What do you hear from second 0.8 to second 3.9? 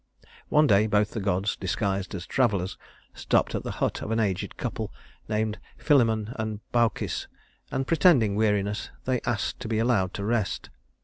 both the gods, disguised as travelers, stopped at the